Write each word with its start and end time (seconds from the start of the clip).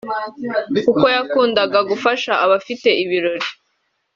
kuko 0.85 1.05
yakundaga 1.15 1.79
gufasha 1.89 2.31
abafite 2.45 2.89
ibirori 3.03 3.47